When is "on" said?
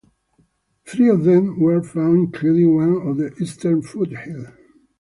3.07-3.17